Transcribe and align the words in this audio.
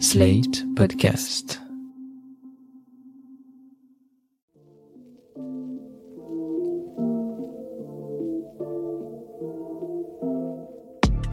Slate 0.00 0.64
Podcast. 0.74 1.60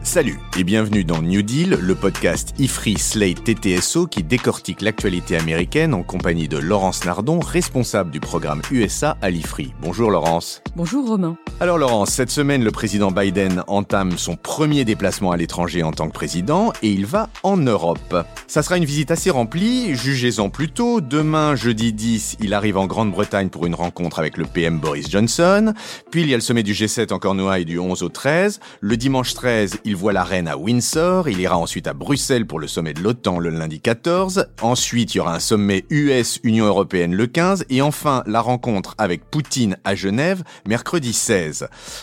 Salut 0.02 0.38
et 0.56 0.62
bienvenue 0.62 1.04
dans 1.04 1.22
New 1.22 1.42
Deal, 1.42 1.70
le 1.80 1.94
podcast 1.94 2.54
IFRI 2.58 2.98
Slate 2.98 3.42
TTSO 3.42 4.06
qui 4.06 4.22
décortique 4.22 4.80
l'actualité 4.80 5.36
américaine 5.36 5.92
en 5.92 6.04
compagnie 6.04 6.48
de 6.48 6.58
Laurence 6.58 7.04
Nardon, 7.04 7.40
responsable 7.40 8.10
du 8.10 8.20
programme 8.20 8.62
USA 8.70 9.16
à 9.22 9.30
l'IFRI. 9.30 9.72
Bonjour 9.80 10.10
Laurence. 10.10 10.62
Bonjour 10.76 11.08
Romain. 11.08 11.36
Alors 11.62 11.78
Laurence, 11.78 12.10
cette 12.10 12.32
semaine, 12.32 12.64
le 12.64 12.72
président 12.72 13.12
Biden 13.12 13.62
entame 13.68 14.18
son 14.18 14.34
premier 14.34 14.84
déplacement 14.84 15.30
à 15.30 15.36
l'étranger 15.36 15.84
en 15.84 15.92
tant 15.92 16.08
que 16.08 16.12
président 16.12 16.72
et 16.82 16.90
il 16.90 17.06
va 17.06 17.30
en 17.44 17.56
Europe. 17.56 18.26
Ça 18.48 18.64
sera 18.64 18.78
une 18.78 18.84
visite 18.84 19.12
assez 19.12 19.30
remplie, 19.30 19.94
jugez-en 19.94 20.50
plus 20.50 20.70
tôt. 20.70 21.00
Demain, 21.00 21.54
jeudi 21.54 21.92
10, 21.92 22.38
il 22.40 22.52
arrive 22.52 22.78
en 22.78 22.86
Grande-Bretagne 22.86 23.48
pour 23.48 23.64
une 23.64 23.76
rencontre 23.76 24.18
avec 24.18 24.38
le 24.38 24.44
PM 24.44 24.80
Boris 24.80 25.08
Johnson. 25.08 25.72
Puis 26.10 26.22
il 26.22 26.30
y 26.30 26.34
a 26.34 26.36
le 26.36 26.42
sommet 26.42 26.64
du 26.64 26.72
G7 26.72 27.12
en 27.12 27.20
Cornouailles 27.20 27.64
du 27.64 27.78
11 27.78 28.02
au 28.02 28.08
13. 28.08 28.58
Le 28.80 28.96
dimanche 28.96 29.32
13, 29.34 29.82
il 29.84 29.94
voit 29.94 30.12
la 30.12 30.24
reine 30.24 30.48
à 30.48 30.58
Windsor, 30.58 31.28
il 31.28 31.38
ira 31.38 31.56
ensuite 31.56 31.86
à 31.86 31.92
Bruxelles 31.92 32.44
pour 32.44 32.58
le 32.58 32.66
sommet 32.66 32.92
de 32.92 33.00
l'OTAN 33.00 33.38
le 33.38 33.50
lundi 33.50 33.80
14, 33.80 34.48
ensuite 34.62 35.14
il 35.14 35.18
y 35.18 35.20
aura 35.20 35.36
un 35.36 35.40
sommet 35.40 35.84
US-Union 35.90 36.66
Européenne 36.66 37.14
le 37.14 37.28
15, 37.28 37.66
et 37.70 37.82
enfin 37.82 38.24
la 38.26 38.40
rencontre 38.40 38.96
avec 38.98 39.30
Poutine 39.30 39.76
à 39.84 39.94
Genève 39.94 40.42
mercredi 40.66 41.12
16. 41.12 41.51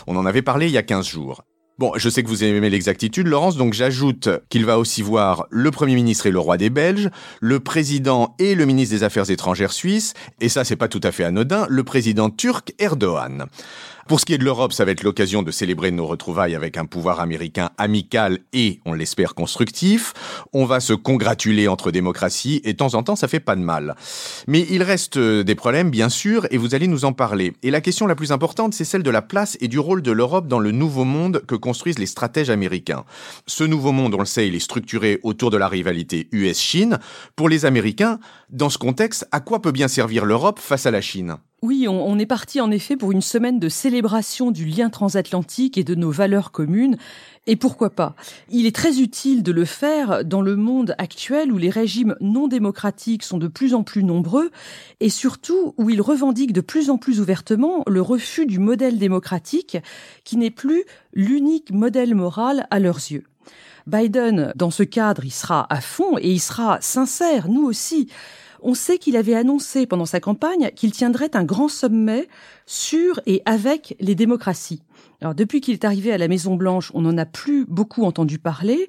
On 0.06 0.16
en 0.16 0.26
avait 0.26 0.42
parlé 0.42 0.66
il 0.66 0.72
y 0.72 0.78
a 0.78 0.82
15 0.82 1.06
jours. 1.06 1.42
Bon, 1.80 1.94
je 1.96 2.10
sais 2.10 2.22
que 2.22 2.28
vous 2.28 2.44
aimez 2.44 2.68
l'exactitude, 2.68 3.26
Laurence, 3.26 3.56
donc 3.56 3.72
j'ajoute 3.72 4.28
qu'il 4.50 4.66
va 4.66 4.78
aussi 4.78 5.00
voir 5.00 5.46
le 5.48 5.70
Premier 5.70 5.94
ministre 5.94 6.26
et 6.26 6.30
le 6.30 6.38
roi 6.38 6.58
des 6.58 6.68
Belges, 6.68 7.08
le 7.40 7.58
président 7.58 8.34
et 8.38 8.54
le 8.54 8.66
ministre 8.66 8.94
des 8.94 9.02
Affaires 9.02 9.30
étrangères 9.30 9.72
suisse, 9.72 10.12
et 10.42 10.50
ça 10.50 10.62
c'est 10.62 10.76
pas 10.76 10.88
tout 10.88 11.00
à 11.02 11.10
fait 11.10 11.24
anodin, 11.24 11.66
le 11.70 11.82
président 11.82 12.28
turc 12.28 12.74
Erdogan. 12.78 13.46
Pour 14.10 14.18
ce 14.18 14.24
qui 14.24 14.34
est 14.34 14.38
de 14.38 14.44
l'Europe, 14.44 14.72
ça 14.72 14.84
va 14.84 14.90
être 14.90 15.04
l'occasion 15.04 15.44
de 15.44 15.52
célébrer 15.52 15.92
nos 15.92 16.04
retrouvailles 16.04 16.56
avec 16.56 16.76
un 16.76 16.84
pouvoir 16.84 17.20
américain 17.20 17.70
amical 17.78 18.40
et, 18.52 18.80
on 18.84 18.92
l'espère, 18.92 19.36
constructif. 19.36 20.14
On 20.52 20.64
va 20.64 20.80
se 20.80 20.94
congratuler 20.94 21.68
entre 21.68 21.92
démocraties 21.92 22.60
et 22.64 22.72
de 22.72 22.76
temps 22.76 22.94
en 22.94 23.04
temps, 23.04 23.14
ça 23.14 23.28
fait 23.28 23.38
pas 23.38 23.54
de 23.54 23.60
mal. 23.60 23.94
Mais 24.48 24.66
il 24.68 24.82
reste 24.82 25.16
euh, 25.16 25.44
des 25.44 25.54
problèmes, 25.54 25.90
bien 25.90 26.08
sûr, 26.08 26.48
et 26.50 26.58
vous 26.58 26.74
allez 26.74 26.88
nous 26.88 27.04
en 27.04 27.12
parler. 27.12 27.52
Et 27.62 27.70
la 27.70 27.80
question 27.80 28.08
la 28.08 28.16
plus 28.16 28.32
importante, 28.32 28.74
c'est 28.74 28.84
celle 28.84 29.04
de 29.04 29.10
la 29.10 29.22
place 29.22 29.56
et 29.60 29.68
du 29.68 29.78
rôle 29.78 30.02
de 30.02 30.10
l'Europe 30.10 30.48
dans 30.48 30.58
le 30.58 30.72
nouveau 30.72 31.04
monde 31.04 31.44
que 31.46 31.54
construisent 31.54 32.00
les 32.00 32.06
stratèges 32.06 32.50
américains. 32.50 33.04
Ce 33.46 33.62
nouveau 33.62 33.92
monde, 33.92 34.16
on 34.16 34.18
le 34.18 34.24
sait, 34.24 34.48
il 34.48 34.56
est 34.56 34.58
structuré 34.58 35.20
autour 35.22 35.50
de 35.50 35.56
la 35.56 35.68
rivalité 35.68 36.26
US-Chine. 36.32 36.98
Pour 37.36 37.48
les 37.48 37.64
Américains, 37.64 38.18
dans 38.48 38.70
ce 38.70 38.78
contexte, 38.78 39.28
à 39.30 39.38
quoi 39.38 39.62
peut 39.62 39.70
bien 39.70 39.86
servir 39.86 40.24
l'Europe 40.24 40.58
face 40.58 40.86
à 40.86 40.90
la 40.90 41.00
Chine? 41.00 41.36
Oui, 41.62 41.86
on, 41.88 42.18
est 42.18 42.26
parti 42.26 42.60
en 42.60 42.70
effet 42.70 42.96
pour 42.96 43.12
une 43.12 43.20
semaine 43.20 43.58
de 43.58 43.68
célébration 43.68 44.50
du 44.50 44.64
lien 44.64 44.88
transatlantique 44.88 45.76
et 45.76 45.84
de 45.84 45.94
nos 45.94 46.10
valeurs 46.10 46.52
communes. 46.52 46.96
Et 47.46 47.56
pourquoi 47.56 47.90
pas? 47.90 48.16
Il 48.48 48.64
est 48.64 48.74
très 48.74 49.00
utile 49.00 49.42
de 49.42 49.52
le 49.52 49.66
faire 49.66 50.24
dans 50.24 50.40
le 50.40 50.56
monde 50.56 50.94
actuel 50.96 51.52
où 51.52 51.58
les 51.58 51.68
régimes 51.68 52.16
non 52.20 52.48
démocratiques 52.48 53.24
sont 53.24 53.36
de 53.36 53.46
plus 53.46 53.74
en 53.74 53.82
plus 53.82 54.04
nombreux 54.04 54.50
et 55.00 55.10
surtout 55.10 55.74
où 55.76 55.90
ils 55.90 56.00
revendiquent 56.00 56.54
de 56.54 56.62
plus 56.62 56.88
en 56.88 56.96
plus 56.96 57.20
ouvertement 57.20 57.82
le 57.86 58.00
refus 58.00 58.46
du 58.46 58.58
modèle 58.58 58.98
démocratique 58.98 59.76
qui 60.24 60.38
n'est 60.38 60.50
plus 60.50 60.84
l'unique 61.12 61.72
modèle 61.72 62.14
moral 62.14 62.66
à 62.70 62.78
leurs 62.78 62.96
yeux. 62.96 63.24
Biden, 63.86 64.52
dans 64.56 64.70
ce 64.70 64.82
cadre, 64.82 65.24
il 65.24 65.32
sera 65.32 65.66
à 65.68 65.80
fond 65.80 66.16
et 66.18 66.30
il 66.30 66.40
sera 66.40 66.80
sincère, 66.80 67.48
nous 67.48 67.64
aussi. 67.64 68.08
On 68.62 68.74
sait 68.74 68.98
qu'il 68.98 69.16
avait 69.16 69.34
annoncé 69.34 69.86
pendant 69.86 70.06
sa 70.06 70.20
campagne 70.20 70.70
qu'il 70.74 70.92
tiendrait 70.92 71.34
un 71.34 71.44
grand 71.44 71.68
sommet 71.68 72.28
sur 72.66 73.20
et 73.26 73.42
avec 73.44 73.96
les 74.00 74.14
démocraties. 74.14 74.82
Alors 75.20 75.34
depuis 75.34 75.60
qu'il 75.60 75.74
est 75.74 75.84
arrivé 75.84 76.12
à 76.12 76.18
la 76.18 76.28
Maison 76.28 76.56
Blanche, 76.56 76.90
on 76.94 77.02
n'en 77.02 77.18
a 77.18 77.26
plus 77.26 77.66
beaucoup 77.66 78.04
entendu 78.04 78.38
parler, 78.38 78.88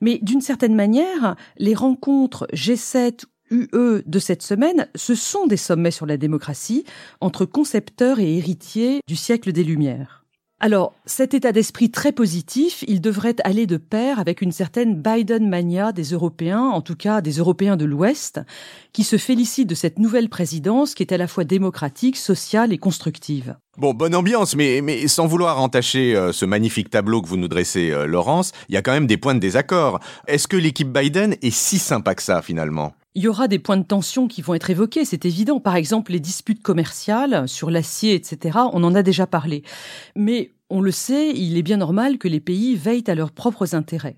mais 0.00 0.18
d'une 0.22 0.40
certaine 0.40 0.74
manière, 0.74 1.36
les 1.58 1.74
rencontres 1.74 2.46
G7 2.52 3.24
UE 3.50 4.02
de 4.06 4.18
cette 4.18 4.42
semaine, 4.42 4.88
ce 4.94 5.14
sont 5.14 5.46
des 5.46 5.56
sommets 5.56 5.90
sur 5.90 6.06
la 6.06 6.16
démocratie 6.16 6.84
entre 7.20 7.44
concepteurs 7.44 8.18
et 8.18 8.36
héritiers 8.36 9.00
du 9.06 9.16
siècle 9.16 9.52
des 9.52 9.64
Lumières. 9.64 10.21
Alors, 10.64 10.94
cet 11.06 11.34
état 11.34 11.50
d'esprit 11.50 11.90
très 11.90 12.12
positif, 12.12 12.84
il 12.86 13.00
devrait 13.00 13.34
aller 13.42 13.66
de 13.66 13.78
pair 13.78 14.20
avec 14.20 14.42
une 14.42 14.52
certaine 14.52 14.94
Biden-mania 14.94 15.90
des 15.90 16.04
Européens, 16.12 16.62
en 16.62 16.80
tout 16.80 16.94
cas 16.94 17.20
des 17.20 17.32
Européens 17.32 17.76
de 17.76 17.84
l'Ouest, 17.84 18.40
qui 18.92 19.02
se 19.02 19.18
félicitent 19.18 19.68
de 19.68 19.74
cette 19.74 19.98
nouvelle 19.98 20.28
présidence 20.28 20.94
qui 20.94 21.02
est 21.02 21.12
à 21.12 21.16
la 21.16 21.26
fois 21.26 21.42
démocratique, 21.42 22.16
sociale 22.16 22.72
et 22.72 22.78
constructive. 22.78 23.56
Bon, 23.76 23.92
bonne 23.92 24.14
ambiance, 24.14 24.54
mais, 24.54 25.08
sans 25.08 25.26
vouloir 25.26 25.60
entacher 25.60 26.14
euh, 26.14 26.30
ce 26.30 26.44
magnifique 26.44 26.90
tableau 26.90 27.22
que 27.22 27.26
vous 27.26 27.38
nous 27.38 27.48
dressez, 27.48 27.90
euh, 27.90 28.06
Laurence, 28.06 28.52
il 28.68 28.76
y 28.76 28.78
a 28.78 28.82
quand 28.82 28.92
même 28.92 29.08
des 29.08 29.16
points 29.16 29.34
de 29.34 29.40
désaccord. 29.40 29.98
Est-ce 30.28 30.46
que 30.46 30.56
l'équipe 30.56 30.96
Biden 30.96 31.34
est 31.42 31.50
si 31.50 31.80
sympa 31.80 32.14
que 32.14 32.22
ça, 32.22 32.40
finalement? 32.40 32.92
Il 33.14 33.22
y 33.22 33.28
aura 33.28 33.48
des 33.48 33.58
points 33.58 33.76
de 33.76 33.82
tension 33.82 34.26
qui 34.26 34.42
vont 34.42 34.54
être 34.54 34.70
évoqués, 34.70 35.04
c'est 35.04 35.26
évident. 35.26 35.60
Par 35.60 35.76
exemple, 35.76 36.12
les 36.12 36.20
disputes 36.20 36.62
commerciales 36.62 37.46
sur 37.48 37.70
l'acier, 37.70 38.14
etc. 38.14 38.58
On 38.72 38.82
en 38.84 38.94
a 38.94 39.02
déjà 39.02 39.26
parlé. 39.26 39.62
Mais 40.16 40.50
on 40.70 40.80
le 40.80 40.90
sait, 40.90 41.30
il 41.30 41.58
est 41.58 41.62
bien 41.62 41.76
normal 41.76 42.16
que 42.16 42.28
les 42.28 42.40
pays 42.40 42.74
veillent 42.74 43.04
à 43.08 43.14
leurs 43.14 43.32
propres 43.32 43.74
intérêts. 43.74 44.16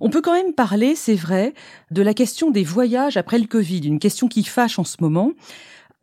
On 0.00 0.10
peut 0.10 0.20
quand 0.20 0.32
même 0.32 0.52
parler, 0.52 0.94
c'est 0.94 1.14
vrai, 1.14 1.54
de 1.90 2.02
la 2.02 2.12
question 2.12 2.50
des 2.50 2.64
voyages 2.64 3.16
après 3.16 3.38
le 3.38 3.46
Covid, 3.46 3.80
une 3.80 4.00
question 4.00 4.28
qui 4.28 4.42
fâche 4.42 4.78
en 4.78 4.84
ce 4.84 4.96
moment. 5.00 5.32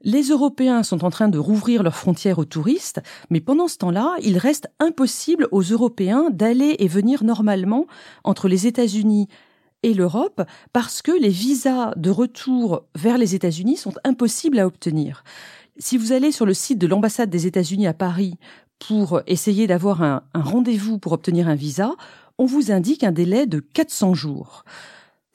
Les 0.01 0.29
Européens 0.29 0.83
sont 0.83 1.05
en 1.05 1.09
train 1.09 1.29
de 1.29 1.37
rouvrir 1.37 1.83
leurs 1.83 1.95
frontières 1.95 2.39
aux 2.39 2.45
touristes, 2.45 3.01
mais 3.29 3.39
pendant 3.39 3.67
ce 3.67 3.77
temps-là, 3.77 4.15
il 4.21 4.37
reste 4.37 4.67
impossible 4.79 5.47
aux 5.51 5.61
Européens 5.61 6.29
d'aller 6.31 6.75
et 6.79 6.87
venir 6.87 7.23
normalement 7.23 7.85
entre 8.23 8.47
les 8.47 8.67
États-Unis 8.67 9.27
et 9.83 9.93
l'Europe 9.93 10.41
parce 10.71 11.01
que 11.01 11.11
les 11.11 11.29
visas 11.29 11.93
de 11.95 12.09
retour 12.09 12.83
vers 12.95 13.17
les 13.17 13.35
États-Unis 13.35 13.77
sont 13.77 13.93
impossibles 14.03 14.59
à 14.59 14.65
obtenir. 14.65 15.23
Si 15.77 15.97
vous 15.97 16.11
allez 16.11 16.31
sur 16.31 16.45
le 16.45 16.53
site 16.53 16.79
de 16.79 16.87
l'ambassade 16.87 17.29
des 17.29 17.47
États-Unis 17.47 17.87
à 17.87 17.93
Paris 17.93 18.35
pour 18.79 19.21
essayer 19.27 19.67
d'avoir 19.67 20.03
un, 20.03 20.23
rendez-vous 20.33 20.99
pour 20.99 21.13
obtenir 21.13 21.47
un 21.47 21.55
visa, 21.55 21.93
on 22.37 22.45
vous 22.45 22.71
indique 22.71 23.03
un 23.03 23.11
délai 23.11 23.45
de 23.45 23.59
400 23.59 24.13
jours. 24.13 24.65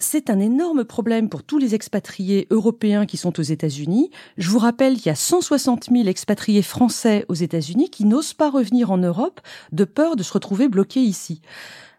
C'est 0.01 0.31
un 0.31 0.39
énorme 0.39 0.85
problème 0.85 1.29
pour 1.29 1.43
tous 1.43 1.59
les 1.59 1.75
expatriés 1.75 2.47
européens 2.51 3.05
qui 3.05 3.17
sont 3.17 3.41
aux 3.41 3.43
États-Unis. 3.43 4.11
Je 4.37 4.49
vous 4.49 4.61
rappelle 4.61 4.95
qu'il 4.97 5.07
y 5.07 5.11
a 5.11 5.17
160 5.17 5.89
000 5.91 6.07
expatriés 6.07 6.63
français 6.63 7.25
aux 7.29 7.35
États-Unis 7.35 7.91
qui 7.91 8.05
n'osent 8.05 8.35
pas 8.35 8.49
revenir 8.49 8.93
en 8.93 8.99
Europe 8.99 9.41
de 9.73 9.85
peur 9.85 10.15
de 10.15 10.23
se 10.23 10.33
retrouver 10.33 10.69
bloqués 10.69 11.01
ici. 11.01 11.41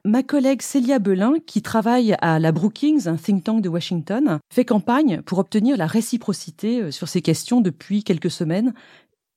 Ma 0.05 0.23
collègue 0.23 0.61
Célia 0.61 0.97
Belin, 0.99 1.33
qui 1.45 1.61
travaille 1.61 2.15
à 2.21 2.39
la 2.39 2.51
Brookings, 2.51 3.07
un 3.07 3.17
think 3.17 3.43
tank 3.43 3.61
de 3.61 3.69
Washington, 3.69 4.39
fait 4.53 4.65
campagne 4.65 5.21
pour 5.21 5.39
obtenir 5.39 5.75
la 5.75 5.87
réciprocité 5.87 6.81
euh, 6.81 6.91
sur 6.91 7.07
ces 7.07 7.21
questions 7.21 7.59
depuis 7.59 8.03
quelques 8.03 8.31
semaines 8.31 8.73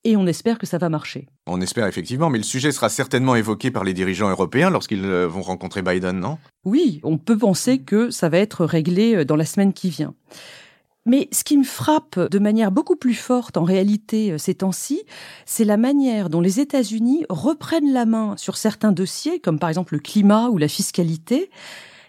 et 0.04 0.16
on 0.16 0.26
espère 0.26 0.58
que 0.58 0.66
ça 0.66 0.78
va 0.78 0.88
marcher. 0.88 1.26
On 1.46 1.60
espère 1.60 1.86
effectivement, 1.86 2.30
mais 2.30 2.38
le 2.38 2.44
sujet 2.44 2.72
sera 2.72 2.88
certainement 2.88 3.36
évoqué 3.36 3.70
par 3.70 3.84
les 3.84 3.94
dirigeants 3.94 4.30
européens 4.30 4.70
lorsqu'ils 4.70 5.04
euh, 5.04 5.26
vont 5.26 5.42
rencontrer 5.42 5.82
Biden, 5.82 6.18
non? 6.18 6.38
Oui, 6.64 7.00
on 7.02 7.18
peut 7.18 7.38
penser 7.38 7.78
que 7.78 8.10
ça 8.10 8.28
va 8.28 8.38
être 8.38 8.64
réglé 8.64 9.16
euh, 9.16 9.24
dans 9.24 9.36
la 9.36 9.44
semaine 9.44 9.72
qui 9.72 9.90
vient. 9.90 10.14
Mais 11.04 11.28
ce 11.32 11.42
qui 11.42 11.56
me 11.56 11.64
frappe 11.64 12.18
de 12.18 12.38
manière 12.38 12.70
beaucoup 12.70 12.94
plus 12.94 13.14
forte 13.14 13.56
en 13.56 13.64
réalité 13.64 14.32
euh, 14.32 14.38
ces 14.38 14.54
temps-ci, 14.54 15.02
c'est 15.46 15.64
la 15.64 15.76
manière 15.76 16.30
dont 16.30 16.40
les 16.40 16.60
États-Unis 16.60 17.24
reprennent 17.28 17.92
la 17.92 18.06
main 18.06 18.36
sur 18.36 18.56
certains 18.56 18.92
dossiers, 18.92 19.40
comme 19.40 19.58
par 19.58 19.68
exemple 19.68 19.94
le 19.94 20.00
climat 20.00 20.48
ou 20.48 20.58
la 20.58 20.68
fiscalité, 20.68 21.50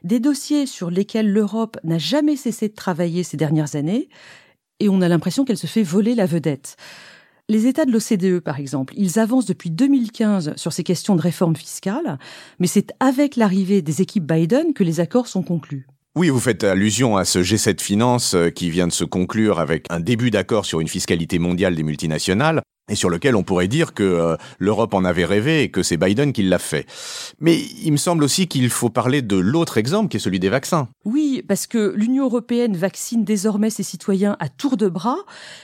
des 0.03 0.19
dossiers 0.19 0.67
sur 0.67 0.91
lesquels 0.91 1.31
l'Europe 1.31 1.77
n'a 1.83 1.97
jamais 1.97 2.35
cessé 2.35 2.67
de 2.67 2.75
travailler 2.75 3.23
ces 3.23 3.37
dernières 3.37 3.75
années, 3.75 4.09
et 4.79 4.89
on 4.89 5.01
a 5.01 5.07
l'impression 5.07 5.45
qu'elle 5.45 5.57
se 5.57 5.67
fait 5.67 5.83
voler 5.83 6.13
la 6.13 6.25
vedette. 6.25 6.75
Les 7.49 7.67
États 7.67 7.85
de 7.85 7.91
l'OCDE, 7.91 8.39
par 8.39 8.59
exemple, 8.59 8.93
ils 8.97 9.19
avancent 9.19 9.45
depuis 9.45 9.69
2015 9.69 10.53
sur 10.55 10.71
ces 10.71 10.83
questions 10.83 11.15
de 11.15 11.21
réforme 11.21 11.55
fiscale, 11.55 12.19
mais 12.59 12.67
c'est 12.67 12.93
avec 12.99 13.35
l'arrivée 13.35 13.81
des 13.81 14.01
équipes 14.01 14.25
Biden 14.25 14.73
que 14.73 14.83
les 14.83 14.99
accords 14.99 15.27
sont 15.27 15.43
conclus. 15.43 15.87
Oui, 16.15 16.29
vous 16.29 16.39
faites 16.39 16.63
allusion 16.63 17.17
à 17.17 17.25
ce 17.25 17.39
G7 17.39 17.81
Finance 17.81 18.35
euh, 18.35 18.51
qui 18.51 18.69
vient 18.69 18.85
de 18.85 18.91
se 18.91 19.03
conclure 19.03 19.57
avec 19.57 19.87
un 19.89 19.99
début 19.99 20.29
d'accord 20.29 20.63
sur 20.63 20.79
une 20.79 20.87
fiscalité 20.87 21.39
mondiale 21.39 21.73
des 21.73 21.81
multinationales 21.81 22.61
et 22.87 22.93
sur 22.93 23.09
lequel 23.09 23.35
on 23.35 23.41
pourrait 23.41 23.67
dire 23.67 23.95
que 23.95 24.03
euh, 24.03 24.37
l'Europe 24.59 24.93
en 24.93 25.05
avait 25.05 25.25
rêvé 25.25 25.63
et 25.63 25.71
que 25.71 25.81
c'est 25.81 25.97
Biden 25.97 26.31
qui 26.31 26.43
l'a 26.43 26.59
fait. 26.59 26.85
Mais 27.39 27.57
il 27.83 27.91
me 27.91 27.97
semble 27.97 28.23
aussi 28.23 28.47
qu'il 28.47 28.69
faut 28.69 28.91
parler 28.91 29.23
de 29.23 29.37
l'autre 29.37 29.79
exemple 29.79 30.09
qui 30.09 30.17
est 30.17 30.19
celui 30.19 30.39
des 30.39 30.49
vaccins. 30.49 30.87
Oui, 31.03 31.43
parce 31.47 31.65
que 31.65 31.95
l'Union 31.97 32.25
européenne 32.25 32.77
vaccine 32.77 33.23
désormais 33.23 33.71
ses 33.71 33.81
citoyens 33.81 34.37
à 34.39 34.49
tour 34.49 34.77
de 34.77 34.89
bras, 34.89 35.17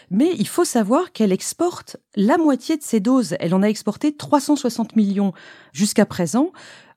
mais 0.10 0.32
il 0.40 0.48
faut 0.48 0.66
savoir 0.66 1.12
qu'elle 1.12 1.32
exporte 1.32 1.98
la 2.16 2.40
moitié 2.40 2.76
de 2.76 2.84
ses 2.84 3.00
doses. 3.00 3.36
Elle 3.40 3.54
en 3.54 3.62
a 3.62 3.68
exporté 3.68 4.16
360 4.16 4.96
millions 4.96 5.32
jusqu'à 5.74 6.08
présent, 6.08 6.52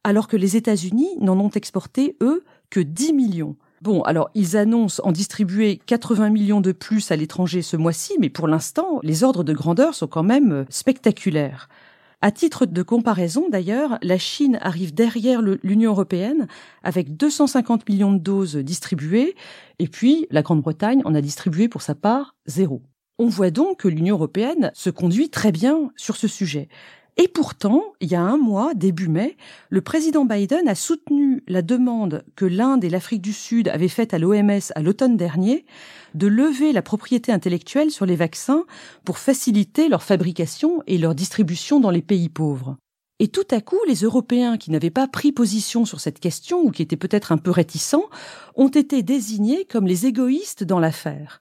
alors 0.05 0.26
que 0.26 0.38
les 0.38 0.56
États-Unis 0.56 1.10
n'en 1.20 1.38
ont 1.38 1.50
exporté, 1.50 2.16
eux, 2.22 2.44
que 2.72 2.80
10 2.80 3.12
millions. 3.12 3.54
Bon, 3.82 4.00
alors 4.02 4.30
ils 4.34 4.56
annoncent 4.56 5.02
en 5.04 5.12
distribuer 5.12 5.78
80 5.84 6.30
millions 6.30 6.62
de 6.62 6.72
plus 6.72 7.10
à 7.10 7.16
l'étranger 7.16 7.60
ce 7.60 7.76
mois-ci, 7.76 8.14
mais 8.19 8.30
pour 8.30 8.48
l'instant, 8.48 8.98
les 9.02 9.24
ordres 9.24 9.44
de 9.44 9.52
grandeur 9.52 9.94
sont 9.94 10.06
quand 10.06 10.22
même 10.22 10.52
euh, 10.52 10.64
spectaculaires. 10.70 11.69
À 12.22 12.30
titre 12.30 12.64
de 12.64 12.82
comparaison, 12.82 13.48
d'ailleurs, 13.50 13.98
la 14.00 14.16
Chine 14.16 14.58
arrive 14.62 14.94
derrière 14.94 15.42
l'Union 15.42 15.90
européenne 15.90 16.46
avec 16.82 17.14
250 17.14 17.86
millions 17.88 18.12
de 18.12 18.19
doses 18.19 18.56
distribuées, 18.56 19.34
et 19.78 19.88
puis 19.88 20.26
la 20.30 20.40
Grande-Bretagne 20.40 21.02
en 21.04 21.14
a 21.14 21.20
distribué 21.20 21.69
pour 21.69 21.82
sa 21.82 21.94
part 21.94 22.36
zéro. 22.46 22.80
On 23.19 23.26
voit 23.26 23.50
donc 23.50 23.80
que 23.80 23.88
l'Union 23.88 24.16
européenne 24.16 24.70
se 24.72 24.88
conduit 24.88 25.28
très 25.28 25.52
bien 25.52 25.90
sur 25.96 26.16
ce 26.16 26.28
sujet. 26.28 26.69
Et 27.19 27.29
pourtant, 27.29 27.93
il 28.00 28.11
y 28.11 28.14
a 28.14 28.23
un 28.23 28.38
mois, 28.38 28.73
début 28.75 29.09
mai, 29.09 29.37
le 29.69 29.82
président 29.82 30.25
Biden 30.25 30.67
a 30.67 30.75
soutenu 30.75 31.43
la 31.47 31.61
demande 31.61 32.25
que 32.37 32.47
l'Inde 32.47 32.85
et 32.85 32.88
l'Afrique 32.88 33.20
du 33.20 33.35
Sud 33.35 33.69
avaient 33.69 33.88
faite 33.88 34.14
à 34.14 34.19
l'OMS 34.19 34.73
à 34.75 34.81
l'automne 34.81 35.19
dernier 35.19 35.67
de 36.14 36.26
lever 36.26 36.73
la 36.73 36.81
propriété 36.81 37.31
intellectuelle 37.31 37.91
sur 37.91 38.06
les 38.06 38.17
vaccins 38.17 38.64
pour 39.05 39.19
faciliter 39.19 39.88
leur 39.88 40.03
fabrication 40.03 40.82
et 40.87 40.97
leur 40.97 41.14
distribution 41.14 41.81
dans 41.81 41.91
les 41.91 42.03
pays 42.03 42.31
pauvres. 42.31 42.76
Et 43.19 43.29
tout 43.29 43.47
à 43.50 43.61
coup, 43.61 43.79
les 43.87 44.00
Européens 44.00 44.56
qui 44.56 44.70
n'avaient 44.70 44.91
pas 44.91 45.06
pris 45.06 45.32
position 45.32 45.85
sur 45.85 46.00
cette 46.00 46.19
question 46.19 46.62
ou 46.62 46.70
qui 46.70 46.82
étaient 46.82 46.97
peut-être 46.97 47.31
un 47.31 47.38
peu 47.38 47.50
réticents 47.50 48.08
ont 48.56 48.69
été 48.69 49.03
désignés 49.03 49.67
comme 49.67 49.87
les 49.87 50.06
égoïstes 50.06 50.65
dans 50.65 50.81
l'affaire 50.81 51.41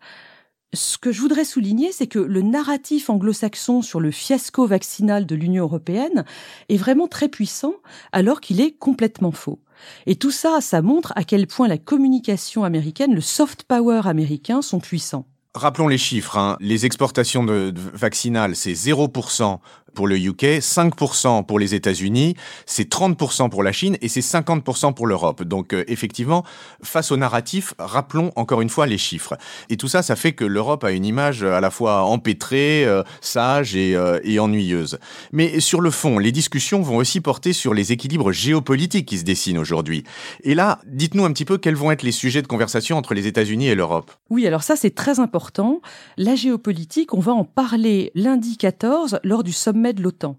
ce 0.73 0.97
que 0.97 1.11
je 1.11 1.19
voudrais 1.19 1.43
souligner, 1.43 1.91
c'est 1.91 2.07
que 2.07 2.19
le 2.19 2.41
narratif 2.41 3.09
anglo-saxon 3.09 3.81
sur 3.81 3.99
le 3.99 4.11
fiasco 4.11 4.65
vaccinal 4.65 5.25
de 5.25 5.35
l'Union 5.35 5.65
européenne 5.65 6.23
est 6.69 6.77
vraiment 6.77 7.07
très 7.07 7.27
puissant, 7.27 7.73
alors 8.11 8.39
qu'il 8.39 8.61
est 8.61 8.71
complètement 8.71 9.31
faux. 9.31 9.59
Et 10.05 10.15
tout 10.15 10.31
ça, 10.31 10.61
ça 10.61 10.81
montre 10.81 11.11
à 11.15 11.23
quel 11.23 11.47
point 11.47 11.67
la 11.67 11.77
communication 11.77 12.63
américaine, 12.63 13.13
le 13.13 13.21
soft 13.21 13.63
power 13.63 14.01
américain 14.05 14.61
sont 14.61 14.79
puissants. 14.79 15.25
Rappelons 15.53 15.89
les 15.89 15.97
chiffres. 15.97 16.37
Hein. 16.37 16.55
Les 16.61 16.85
exportations 16.85 17.43
de, 17.43 17.73
vaccinales, 17.75 18.55
c'est 18.55 18.71
0% 18.71 19.59
pour 19.93 20.07
le 20.07 20.17
UK, 20.17 20.59
5% 20.59 21.45
pour 21.45 21.59
les 21.59 21.75
États-Unis, 21.75 22.35
c'est 22.65 22.91
30% 22.91 23.49
pour 23.49 23.63
la 23.63 23.71
Chine 23.71 23.97
et 24.01 24.07
c'est 24.07 24.21
50% 24.21 24.93
pour 24.93 25.07
l'Europe. 25.07 25.43
Donc 25.43 25.73
euh, 25.73 25.83
effectivement, 25.87 26.43
face 26.83 27.11
au 27.11 27.17
narratif, 27.17 27.73
rappelons 27.79 28.31
encore 28.35 28.61
une 28.61 28.69
fois 28.69 28.87
les 28.87 28.97
chiffres. 28.97 29.37
Et 29.69 29.77
tout 29.77 29.87
ça, 29.87 30.01
ça 30.01 30.15
fait 30.15 30.33
que 30.33 30.45
l'Europe 30.45 30.83
a 30.83 30.91
une 30.91 31.05
image 31.05 31.43
à 31.43 31.61
la 31.61 31.71
fois 31.71 32.03
empêtrée, 32.03 32.85
euh, 32.85 33.03
sage 33.21 33.75
et, 33.75 33.95
euh, 33.95 34.19
et, 34.23 34.39
ennuyeuse. 34.39 34.99
Mais 35.31 35.59
sur 35.59 35.81
le 35.81 35.91
fond, 35.91 36.17
les 36.17 36.31
discussions 36.31 36.81
vont 36.81 36.97
aussi 36.97 37.21
porter 37.21 37.53
sur 37.53 37.73
les 37.73 37.91
équilibres 37.91 38.31
géopolitiques 38.31 39.07
qui 39.07 39.17
se 39.17 39.23
dessinent 39.23 39.57
aujourd'hui. 39.57 40.03
Et 40.43 40.55
là, 40.55 40.79
dites-nous 40.85 41.25
un 41.25 41.31
petit 41.31 41.45
peu 41.45 41.57
quels 41.57 41.75
vont 41.75 41.91
être 41.91 42.03
les 42.03 42.11
sujets 42.11 42.41
de 42.41 42.47
conversation 42.47 42.97
entre 42.97 43.13
les 43.13 43.27
États-Unis 43.27 43.67
et 43.67 43.75
l'Europe. 43.75 44.11
Oui, 44.29 44.47
alors 44.47 44.63
ça 44.63 44.75
c'est 44.75 44.95
très 44.95 45.19
important. 45.19 45.81
La 46.17 46.35
géopolitique, 46.35 47.13
on 47.13 47.19
va 47.19 47.33
en 47.33 47.43
parler 47.43 48.11
lundi 48.15 48.57
14 48.57 49.19
lors 49.23 49.43
du 49.43 49.51
de 49.81 50.01
l'OTAN. 50.01 50.37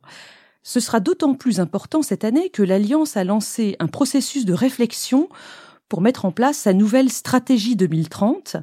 Ce 0.62 0.80
sera 0.80 1.00
d'autant 1.00 1.34
plus 1.34 1.60
important 1.60 2.02
cette 2.02 2.24
année 2.24 2.50
que 2.50 2.62
l'Alliance 2.62 3.16
a 3.16 3.24
lancé 3.24 3.76
un 3.80 3.88
processus 3.88 4.44
de 4.44 4.54
réflexion 4.54 5.28
pour 5.88 6.00
mettre 6.00 6.24
en 6.24 6.32
place 6.32 6.56
sa 6.56 6.72
nouvelle 6.72 7.10
stratégie 7.10 7.76
2030. 7.76 8.56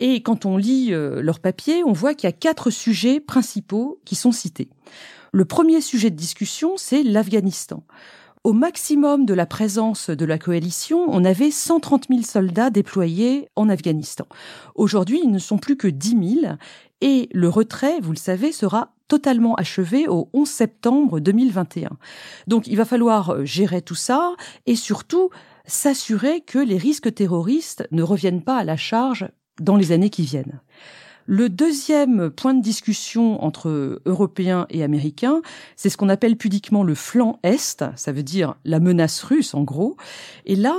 Et 0.00 0.22
quand 0.22 0.44
on 0.44 0.56
lit 0.56 0.92
euh, 0.92 1.22
leur 1.22 1.38
papier, 1.38 1.84
on 1.84 1.92
voit 1.92 2.14
qu'il 2.14 2.26
y 2.26 2.32
a 2.32 2.36
quatre 2.36 2.70
sujets 2.70 3.20
principaux 3.20 4.00
qui 4.04 4.16
sont 4.16 4.32
cités. 4.32 4.68
Le 5.32 5.44
premier 5.44 5.80
sujet 5.80 6.10
de 6.10 6.16
discussion, 6.16 6.76
c'est 6.76 7.02
l'Afghanistan. 7.02 7.84
Au 8.44 8.52
maximum 8.52 9.24
de 9.24 9.32
la 9.32 9.46
présence 9.46 10.10
de 10.10 10.24
la 10.26 10.38
coalition, 10.38 11.06
on 11.08 11.24
avait 11.24 11.50
130 11.50 12.08
000 12.10 12.20
soldats 12.20 12.68
déployés 12.68 13.48
en 13.56 13.70
Afghanistan. 13.70 14.26
Aujourd'hui, 14.74 15.22
ils 15.24 15.30
ne 15.30 15.38
sont 15.38 15.56
plus 15.56 15.78
que 15.78 15.88
10 15.88 16.40
000 16.42 16.54
et 17.00 17.30
le 17.32 17.48
retrait, 17.48 18.00
vous 18.02 18.10
le 18.10 18.18
savez, 18.18 18.52
sera 18.52 18.92
totalement 19.08 19.54
achevé 19.54 20.08
au 20.08 20.28
11 20.34 20.46
septembre 20.46 21.20
2021. 21.20 21.96
Donc 22.46 22.66
il 22.66 22.76
va 22.76 22.84
falloir 22.84 23.30
euh, 23.30 23.44
gérer 23.46 23.80
tout 23.80 23.94
ça 23.94 24.34
et 24.66 24.76
surtout 24.76 25.30
s'assurer 25.64 26.42
que 26.42 26.58
les 26.58 26.76
risques 26.76 27.14
terroristes 27.14 27.88
ne 27.92 28.02
reviennent 28.02 28.44
pas 28.44 28.58
à 28.58 28.64
la 28.64 28.76
charge 28.76 29.26
dans 29.58 29.76
les 29.76 29.90
années 29.90 30.10
qui 30.10 30.22
viennent. 30.22 30.60
Le 31.26 31.48
deuxième 31.48 32.30
point 32.30 32.52
de 32.52 32.62
discussion 32.62 33.42
entre 33.42 34.00
Européens 34.04 34.66
et 34.68 34.82
Américains, 34.82 35.40
c'est 35.74 35.88
ce 35.88 35.96
qu'on 35.96 36.10
appelle 36.10 36.36
pudiquement 36.36 36.82
le 36.82 36.94
flanc 36.94 37.38
Est, 37.42 37.84
ça 37.96 38.12
veut 38.12 38.22
dire 38.22 38.56
la 38.64 38.78
menace 38.78 39.22
russe 39.22 39.54
en 39.54 39.62
gros. 39.62 39.96
Et 40.44 40.54
là, 40.54 40.74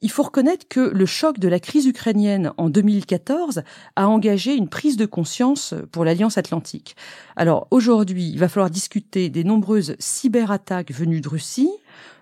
il 0.00 0.10
faut 0.10 0.22
reconnaître 0.22 0.68
que 0.68 0.80
le 0.80 1.06
choc 1.06 1.40
de 1.40 1.48
la 1.48 1.58
crise 1.58 1.86
ukrainienne 1.86 2.52
en 2.56 2.70
2014 2.70 3.62
a 3.96 4.08
engagé 4.08 4.54
une 4.54 4.68
prise 4.68 4.96
de 4.96 5.06
conscience 5.06 5.74
pour 5.90 6.04
l'Alliance 6.04 6.38
atlantique. 6.38 6.94
Alors 7.34 7.66
aujourd'hui, 7.72 8.30
il 8.30 8.38
va 8.38 8.48
falloir 8.48 8.70
discuter 8.70 9.28
des 9.28 9.42
nombreuses 9.42 9.96
cyberattaques 9.98 10.92
venues 10.92 11.20
de 11.20 11.28
Russie, 11.28 11.70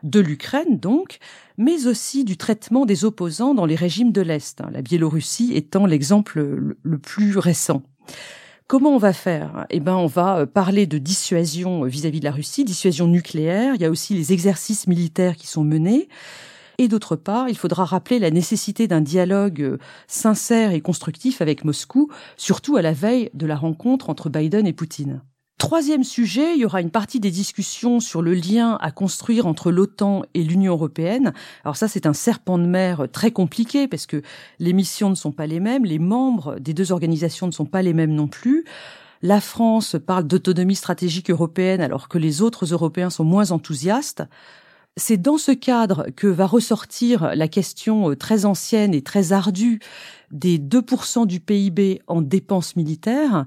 de 0.02 0.20
l'Ukraine 0.20 0.78
donc, 0.78 1.19
mais 1.56 1.87
aussi 1.87 2.25
du 2.25 2.37
traitement 2.37 2.87
des 2.87 3.05
opposants 3.05 3.55
dans 3.55 3.67
les 3.67 3.76
régimes 3.76 4.12
de 4.12 4.20
l'Est, 4.20 4.61
hein, 4.61 4.70
la 4.73 4.82
Biélorussie 4.82 5.52
étant 5.55 5.87
l'exemple 5.87 6.40
le 6.82 6.99
plus 6.99 7.38
récent. 7.38 7.82
Comment 8.69 8.96
on 8.96 8.99
va 8.99 9.12
faire? 9.12 9.64
Eh 9.70 9.78
ben, 9.78 9.94
on 9.94 10.08
va 10.08 10.38
euh, 10.38 10.46
parler 10.46 10.87
de 10.87 10.99
dissuasion 10.99 11.84
vis-à-vis 11.84 12.19
-vis 12.19 12.20
de 12.20 12.25
la 12.25 12.32
Russie, 12.32 12.64
dissuasion 12.64 13.06
nucléaire. 13.06 13.76
Il 13.76 13.81
y 13.81 13.84
a 13.84 13.90
aussi 13.90 14.12
les 14.14 14.32
exercices 14.32 14.88
militaires 14.88 15.37
qui 15.37 15.46
sont 15.46 15.62
menés. 15.62 16.08
Et 16.78 16.88
d'autre 16.88 17.14
part, 17.14 17.49
il 17.49 17.56
faudra 17.56 17.84
rappeler 17.84 18.19
la 18.19 18.32
nécessité 18.32 18.88
d'un 18.88 19.00
dialogue 19.00 19.62
euh, 19.62 19.78
sincère 20.08 20.73
et 20.73 20.81
constructif 20.81 21.40
avec 21.40 21.64
Moscou, 21.64 22.11
surtout 22.37 22.76
à 22.76 22.82
la 22.82 22.93
veille 22.93 23.31
de 23.34 23.46
la 23.46 23.56
rencontre 23.56 24.11
entre 24.11 24.31
Biden 24.31 24.67
et 24.67 24.73
Poutine. 24.73 25.23
Troisième 25.58 26.05
sujet, 26.05 26.55
il 26.55 26.61
y 26.61 26.64
aura 26.67 26.82
une 26.82 26.91
partie 26.91 27.19
des 27.19 27.31
discussions 27.31 27.99
sur 27.99 28.20
le 28.20 28.35
lien 28.35 28.76
à 28.82 28.91
construire 28.91 29.47
entre 29.47 29.70
l'OTAN 29.70 30.23
et 30.35 30.43
l'Union 30.43 30.75
européenne. 30.75 31.32
Alors 31.64 31.76
ça, 31.79 31.88
c'est 31.88 32.05
un 32.05 32.12
serpent 32.12 32.58
de 32.58 32.67
mer 32.67 33.06
très 33.11 33.31
compliqué 33.31 33.88
parce 33.88 34.05
que 34.05 34.20
les 34.58 34.75
missions 34.75 35.08
ne 35.08 35.14
sont 35.14 35.32
pas 35.32 35.47
les 35.47 35.58
mêmes, 35.58 35.87
les 35.87 35.99
membres 35.99 36.58
des 36.61 36.75
deux 36.75 36.93
organisations 36.93 37.47
ne 37.47 37.53
sont 37.53 37.64
pas 37.64 37.81
les 37.81 37.94
mêmes 37.94 38.12
non 38.12 38.29
plus. 38.29 38.67
La 39.23 39.41
France 39.41 39.97
parle 40.06 40.26
d'autonomie 40.26 40.75
stratégique 40.75 41.31
européenne 41.31 41.81
alors 41.81 42.09
que 42.09 42.19
les 42.19 42.43
autres 42.43 42.67
Européens 42.67 43.09
sont 43.09 43.25
moins 43.25 43.50
enthousiastes. 43.50 44.25
C'est 44.99 45.17
dans 45.17 45.38
ce 45.38 45.52
cadre 45.52 46.06
que 46.17 46.26
va 46.26 46.47
ressortir 46.47 47.35
la 47.35 47.49
question 47.49 48.11
euh, 48.11 48.17
très 48.17 48.47
ancienne 48.47 48.94
et 48.94 49.02
très 49.02 49.32
ardue 49.32 49.79
des 50.31 50.59
2% 50.59 51.26
du 51.26 51.38
PIB 51.38 52.00
en 52.07 52.23
dépenses 52.23 52.76
militaires 52.76 53.45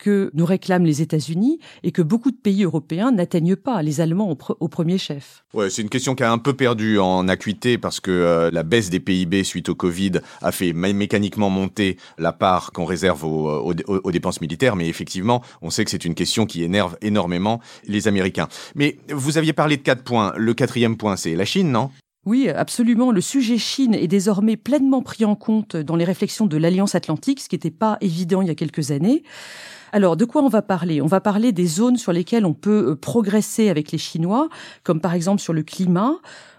que 0.00 0.30
nous 0.34 0.46
réclament 0.46 0.86
les 0.86 1.02
États-Unis 1.02 1.60
et 1.84 1.92
que 1.92 2.02
beaucoup 2.02 2.30
de 2.30 2.36
pays 2.36 2.64
européens 2.64 3.12
n'atteignent 3.12 3.54
pas, 3.54 3.82
les 3.82 4.00
Allemands 4.00 4.36
au, 4.58 4.68
premier 4.68 4.98
chef. 4.98 5.44
Ouais, 5.54 5.68
c'est 5.70 5.82
une 5.82 5.90
question 5.90 6.14
qui 6.14 6.22
a 6.22 6.32
un 6.32 6.38
peu 6.38 6.54
perdu 6.54 6.98
en 6.98 7.28
acuité 7.28 7.76
parce 7.78 8.00
que 8.00 8.10
euh, 8.10 8.50
la 8.50 8.62
baisse 8.62 8.90
des 8.90 8.98
PIB 8.98 9.44
suite 9.44 9.68
au 9.68 9.74
Covid 9.74 10.12
a 10.40 10.52
fait 10.52 10.72
mécaniquement 10.72 11.50
monter 11.50 11.98
la 12.18 12.32
part 12.32 12.72
qu'on 12.72 12.86
réserve 12.86 13.24
aux, 13.24 13.72
aux, 13.86 14.10
dépenses 14.10 14.40
militaires, 14.40 14.74
mais 14.74 14.88
effectivement, 14.88 15.42
on 15.60 15.70
sait 15.70 15.84
que 15.84 15.90
c'est 15.90 16.04
une 16.04 16.14
question 16.14 16.46
qui 16.46 16.64
énerve 16.64 16.96
énormément 17.02 17.60
les 17.86 18.08
Américains. 18.08 18.48
Mais 18.74 18.96
vous 19.12 19.36
aviez 19.38 19.52
parlé 19.52 19.76
de 19.76 19.82
quatre 19.82 20.02
points. 20.02 20.32
Le 20.36 20.54
quatrième 20.54 20.96
point, 20.96 21.16
c'est 21.16 21.34
la 21.34 21.44
Chine, 21.44 21.70
non? 21.70 21.90
Oui, 22.26 22.48
absolument. 22.48 23.12
Le 23.12 23.20
sujet 23.20 23.56
Chine 23.56 23.94
est 23.94 24.06
désormais 24.06 24.56
pleinement 24.56 25.02
pris 25.02 25.24
en 25.24 25.34
compte 25.34 25.76
dans 25.76 25.96
les 25.96 26.04
réflexions 26.04 26.46
de 26.46 26.56
l'Alliance 26.58 26.94
Atlantique, 26.94 27.40
ce 27.40 27.48
qui 27.48 27.56
n'était 27.56 27.70
pas 27.70 27.96
évident 28.02 28.42
il 28.42 28.48
y 28.48 28.50
a 28.50 28.54
quelques 28.54 28.90
années. 28.90 29.22
Alors, 29.92 30.16
de 30.16 30.24
quoi 30.24 30.42
on 30.42 30.48
va 30.48 30.62
parler? 30.62 31.00
On 31.00 31.06
va 31.06 31.20
parler 31.20 31.52
des 31.52 31.66
zones 31.66 31.96
sur 31.96 32.12
lesquelles 32.12 32.46
on 32.46 32.54
peut 32.54 32.90
euh, 32.90 32.96
progresser 32.96 33.68
avec 33.68 33.92
les 33.92 33.98
Chinois, 33.98 34.48
comme 34.84 35.00
par 35.00 35.14
exemple 35.14 35.40
sur 35.40 35.52
le 35.52 35.62
climat 35.62 36.16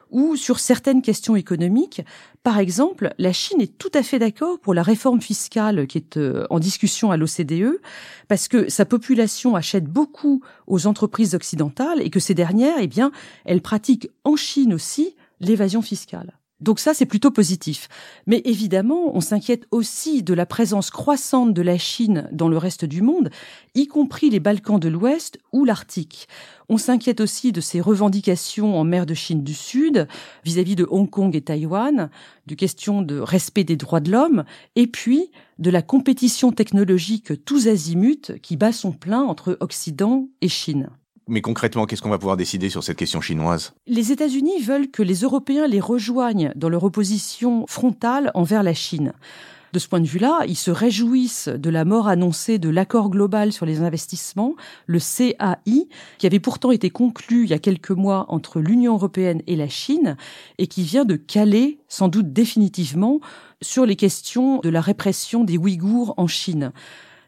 ou 0.09 0.35
sur 0.35 0.59
certaines 0.59 1.01
questions 1.01 1.37
économiques. 1.37 2.01
Par 2.43 2.59
exemple, 2.59 3.13
la 3.17 3.31
Chine 3.31 3.61
est 3.61 3.77
tout 3.77 3.91
à 3.93 4.03
fait 4.03 4.19
d'accord 4.19 4.59
pour 4.59 4.73
la 4.73 4.83
réforme 4.83 5.21
fiscale 5.21 5.87
qui 5.87 5.97
est 5.97 6.17
euh, 6.17 6.45
en 6.49 6.59
discussion 6.59 7.11
à 7.11 7.17
l'OCDE, 7.17 7.79
parce 8.27 8.47
que 8.47 8.69
sa 8.69 8.85
population 8.85 9.55
achète 9.55 9.85
beaucoup 9.85 10.41
aux 10.67 10.85
entreprises 10.85 11.33
occidentales 11.33 12.01
et 12.01 12.09
que 12.09 12.19
ces 12.19 12.33
dernières, 12.33 12.77
eh 12.79 12.87
bien, 12.87 13.11
elles 13.45 13.61
pratiquent 13.61 14.09
en 14.25 14.35
Chine 14.35 14.73
aussi 14.73 15.15
l'évasion 15.39 15.81
fiscale. 15.81 16.33
Donc 16.61 16.79
ça, 16.79 16.93
c'est 16.93 17.05
plutôt 17.05 17.31
positif. 17.31 17.87
Mais 18.27 18.41
évidemment, 18.45 19.15
on 19.15 19.21
s'inquiète 19.21 19.65
aussi 19.71 20.23
de 20.23 20.33
la 20.33 20.45
présence 20.45 20.91
croissante 20.91 21.53
de 21.53 21.61
la 21.61 21.77
Chine 21.77 22.29
dans 22.31 22.47
le 22.47 22.57
reste 22.57 22.85
du 22.85 23.01
monde, 23.01 23.29
y 23.73 23.87
compris 23.87 24.29
les 24.29 24.39
Balkans 24.39 24.79
de 24.79 24.87
l'Ouest 24.87 25.39
ou 25.51 25.65
l'Arctique. 25.65 26.27
On 26.69 26.77
s'inquiète 26.77 27.19
aussi 27.19 27.51
de 27.51 27.61
ses 27.61 27.81
revendications 27.81 28.79
en 28.79 28.83
mer 28.83 29.05
de 29.05 29.13
Chine 29.13 29.43
du 29.43 29.53
Sud, 29.53 30.07
vis-à-vis 30.45 30.75
de 30.75 30.87
Hong 30.89 31.09
Kong 31.09 31.35
et 31.35 31.41
Taïwan, 31.41 32.09
du 32.45 32.55
question 32.55 33.01
de 33.01 33.19
respect 33.19 33.63
des 33.63 33.75
droits 33.75 33.99
de 33.99 34.11
l'homme, 34.11 34.43
et 34.75 34.87
puis 34.87 35.31
de 35.59 35.69
la 35.69 35.81
compétition 35.81 36.51
technologique 36.51 37.43
tous 37.43 37.67
azimuts 37.67 38.39
qui 38.41 38.55
bat 38.55 38.71
son 38.71 38.91
plein 38.91 39.21
entre 39.21 39.57
Occident 39.59 40.29
et 40.41 40.47
Chine. 40.47 40.89
Mais 41.27 41.41
concrètement, 41.41 41.85
qu'est-ce 41.85 42.01
qu'on 42.01 42.09
va 42.09 42.17
pouvoir 42.17 42.37
décider 42.37 42.69
sur 42.69 42.83
cette 42.83 42.97
question 42.97 43.21
chinoise? 43.21 43.73
Les 43.87 44.11
États-Unis 44.11 44.61
veulent 44.61 44.89
que 44.89 45.03
les 45.03 45.21
Européens 45.21 45.67
les 45.67 45.79
rejoignent 45.79 46.51
dans 46.55 46.69
leur 46.69 46.83
opposition 46.83 47.65
frontale 47.67 48.31
envers 48.33 48.63
la 48.63 48.73
Chine. 48.73 49.13
De 49.73 49.79
ce 49.79 49.87
point 49.87 50.01
de 50.01 50.07
vue-là, 50.07 50.41
ils 50.47 50.57
se 50.57 50.69
réjouissent 50.69 51.47
de 51.47 51.69
la 51.69 51.85
mort 51.85 52.09
annoncée 52.09 52.59
de 52.59 52.67
l'accord 52.67 53.09
global 53.09 53.53
sur 53.53 53.65
les 53.65 53.79
investissements, 53.79 54.55
le 54.85 54.99
CAI, 54.99 55.87
qui 56.17 56.27
avait 56.27 56.41
pourtant 56.41 56.71
été 56.71 56.89
conclu 56.89 57.45
il 57.45 57.51
y 57.51 57.53
a 57.53 57.59
quelques 57.59 57.91
mois 57.91 58.25
entre 58.27 58.59
l'Union 58.59 58.95
européenne 58.95 59.41
et 59.47 59.55
la 59.55 59.69
Chine, 59.69 60.17
et 60.57 60.67
qui 60.67 60.83
vient 60.83 61.05
de 61.05 61.15
caler, 61.15 61.79
sans 61.87 62.09
doute 62.09 62.33
définitivement, 62.33 63.21
sur 63.61 63.85
les 63.85 63.95
questions 63.95 64.59
de 64.59 64.69
la 64.69 64.81
répression 64.81 65.45
des 65.45 65.57
Ouïghours 65.57 66.15
en 66.17 66.27
Chine 66.27 66.73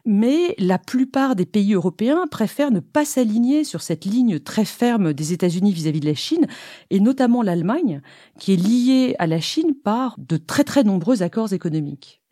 mais 0.04 0.54
la 0.58 0.78
plupart 0.78 1.36
des 1.36 1.46
pays 1.46 1.74
européens 1.74 2.26
préfèrent 2.30 2.70
ne 2.70 2.80
pas 2.80 3.04
s'aligner 3.04 3.64
sur 3.64 3.82
cette 3.82 4.04
ligne 4.04 4.38
très 4.38 4.64
ferme 4.64 5.12
des 5.12 5.32
États-Unis 5.32 5.72
vis-à-vis 5.72 6.00
de 6.00 6.06
la 6.06 6.14
Chine, 6.14 6.46
et 6.90 7.00
notamment 7.00 7.42
l'Allemagne, 7.42 8.02
qui 8.38 8.52
est 8.52 8.56
liée 8.56 9.16
à 9.18 9.26
la 9.26 9.40
Chine 9.40 9.74
par 9.74 10.16
de 10.18 10.36
très 10.36 10.64
très 10.64 10.84
nombreux 10.84 11.22
accords 11.22 11.52
économiques. 11.52 12.23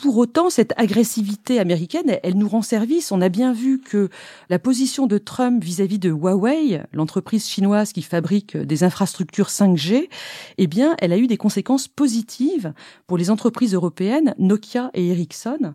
Pour 0.00 0.16
autant, 0.16 0.48
cette 0.48 0.72
agressivité 0.78 1.58
américaine, 1.60 2.18
elle 2.22 2.38
nous 2.38 2.48
rend 2.48 2.62
service. 2.62 3.12
On 3.12 3.20
a 3.20 3.28
bien 3.28 3.52
vu 3.52 3.78
que 3.78 4.08
la 4.48 4.58
position 4.58 5.06
de 5.06 5.18
Trump 5.18 5.62
vis-à-vis 5.62 5.98
de 5.98 6.08
Huawei, 6.08 6.80
l'entreprise 6.94 7.46
chinoise 7.46 7.92
qui 7.92 8.00
fabrique 8.00 8.56
des 8.56 8.82
infrastructures 8.82 9.48
5G, 9.48 10.08
eh 10.56 10.66
bien, 10.66 10.96
elle 11.00 11.12
a 11.12 11.18
eu 11.18 11.26
des 11.26 11.36
conséquences 11.36 11.86
positives 11.86 12.72
pour 13.06 13.18
les 13.18 13.30
entreprises 13.30 13.74
européennes, 13.74 14.34
Nokia 14.38 14.90
et 14.94 15.08
Ericsson. 15.08 15.74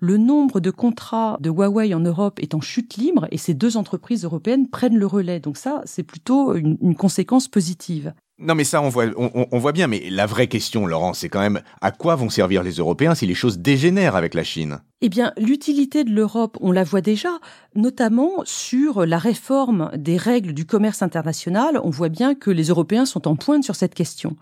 Le 0.00 0.16
nombre 0.16 0.60
de 0.60 0.70
contrats 0.70 1.36
de 1.42 1.50
Huawei 1.50 1.92
en 1.92 2.00
Europe 2.00 2.40
est 2.40 2.54
en 2.54 2.62
chute 2.62 2.96
libre 2.96 3.28
et 3.30 3.36
ces 3.36 3.52
deux 3.52 3.76
entreprises 3.76 4.24
européennes 4.24 4.70
prennent 4.70 4.96
le 4.96 5.06
relais. 5.06 5.38
Donc 5.38 5.58
ça, 5.58 5.82
c'est 5.84 6.02
plutôt 6.02 6.54
une, 6.54 6.78
une 6.80 6.96
conséquence 6.96 7.46
positive. 7.46 8.14
Non, 8.38 8.54
mais 8.54 8.64
ça, 8.64 8.82
on 8.82 8.90
voit, 8.90 9.06
on, 9.16 9.58
voit 9.58 9.72
bien. 9.72 9.86
Mais 9.86 10.10
la 10.10 10.26
vraie 10.26 10.46
question, 10.46 10.86
Laurent, 10.86 11.14
c'est 11.14 11.30
quand 11.30 11.40
même 11.40 11.62
à 11.80 11.90
quoi 11.90 12.16
vont 12.16 12.28
servir 12.28 12.62
les 12.62 12.72
Européens 12.72 13.14
si 13.14 13.26
les 13.26 13.34
choses 13.34 13.58
dégénèrent 13.58 14.14
avec 14.14 14.34
la 14.34 14.44
Chine? 14.44 14.80
Eh 15.00 15.08
bien, 15.08 15.32
l'utilité 15.38 16.04
de 16.04 16.10
l'Europe, 16.10 16.58
on 16.60 16.70
la 16.70 16.84
voit 16.84 17.00
déjà, 17.00 17.38
notamment 17.74 18.42
sur 18.44 19.06
la 19.06 19.16
réforme 19.16 19.90
des 19.96 20.18
règles 20.18 20.52
du 20.52 20.66
commerce 20.66 21.00
international. 21.00 21.80
On 21.82 21.90
voit 21.90 22.10
bien 22.10 22.34
que 22.34 22.50
les 22.50 22.64
Européens 22.64 23.06
sont 23.06 23.26
en 23.26 23.36
pointe 23.36 23.64
sur 23.64 23.74
cette 23.74 23.94
question. 23.94 24.36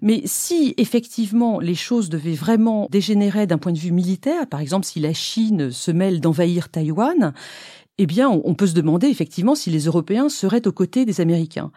Mais 0.00 0.22
si 0.24 0.74
effectivement 0.76 1.60
les 1.60 1.74
choses 1.74 2.08
devaient 2.08 2.34
vraiment 2.34 2.88
dégénérer 2.90 3.46
d'un 3.46 3.58
point 3.58 3.72
de 3.72 3.78
vue 3.78 3.92
militaire, 3.92 4.46
par 4.48 4.60
exemple 4.60 4.86
si 4.86 5.00
la 5.00 5.12
Chine 5.12 5.70
se 5.70 5.90
mêle 5.90 6.20
d'envahir 6.20 6.68
Taïwan, 6.68 7.32
eh 8.02 8.06
bien, 8.06 8.30
on 8.30 8.54
peut 8.54 8.66
se 8.66 8.72
demander 8.72 9.08
effectivement 9.08 9.54
si 9.54 9.68
les 9.68 9.84
Européens 9.84 10.30
seraient 10.30 10.66
aux 10.66 10.72
côtés 10.72 11.04
des 11.04 11.20
Américains. 11.20 11.70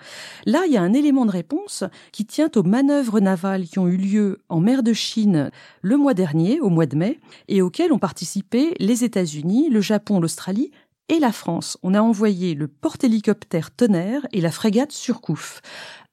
Là, 0.45 0.63
il 0.65 0.71
y 0.71 0.77
a 0.77 0.81
un 0.81 0.93
élément 0.93 1.25
de 1.25 1.31
réponse 1.31 1.83
qui 2.13 2.25
tient 2.25 2.49
aux 2.55 2.63
manœuvres 2.63 3.19
navales 3.19 3.65
qui 3.65 3.77
ont 3.77 3.89
eu 3.89 3.97
lieu 3.97 4.39
en 4.47 4.61
mer 4.61 4.83
de 4.83 4.93
Chine 4.93 5.51
le 5.81 5.97
mois 5.97 6.13
dernier, 6.13 6.61
au 6.61 6.69
mois 6.69 6.85
de 6.85 6.95
mai, 6.95 7.19
et 7.49 7.61
auxquelles 7.61 7.91
ont 7.91 7.99
participé 7.99 8.73
les 8.79 9.03
États-Unis, 9.03 9.67
le 9.69 9.81
Japon, 9.81 10.21
l'Australie 10.21 10.71
et 11.09 11.19
la 11.19 11.33
France. 11.33 11.77
On 11.83 11.93
a 11.93 12.01
envoyé 12.01 12.55
le 12.55 12.69
porte-hélicoptère 12.69 13.71
Tonnerre 13.71 14.25
et 14.31 14.39
la 14.39 14.51
frégate 14.51 14.93
Surcouf. 14.93 15.59